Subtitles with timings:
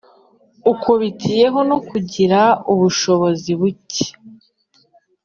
[0.71, 2.39] ukubitiyeho no kugira
[2.73, 4.05] ubushobozi buke.